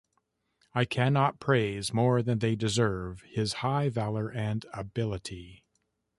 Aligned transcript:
I 0.73 0.85
can 0.85 1.13
not 1.13 1.39
praise 1.39 1.93
more 1.93 2.23
than 2.23 2.39
they 2.39 2.55
deserve 2.55 3.21
his 3.21 3.53
high 3.61 3.89
valor 3.89 4.31
and 4.31 4.65
ability. 4.73 5.63